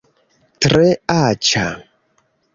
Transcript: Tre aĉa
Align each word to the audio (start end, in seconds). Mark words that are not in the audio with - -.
Tre 0.67 0.87
aĉa 1.17 1.67